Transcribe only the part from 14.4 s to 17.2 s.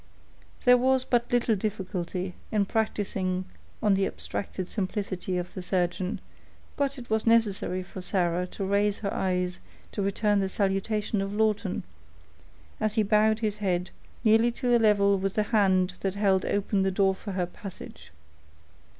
to a level with the hand that held open the door